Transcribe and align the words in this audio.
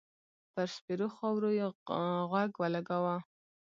پر 0.53 0.67
سپېرو 0.75 1.07
خاور 1.15 1.43
يې 1.59 1.67
غوږ 2.29 2.51
و 2.57 2.63
لګاوه. 2.75 3.15